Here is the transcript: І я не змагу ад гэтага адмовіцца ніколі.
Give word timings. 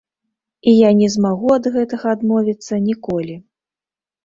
І 0.71 0.71
я 0.75 0.89
не 1.01 1.09
змагу 1.17 1.51
ад 1.57 1.69
гэтага 1.77 2.07
адмовіцца 2.15 2.83
ніколі. 2.89 3.39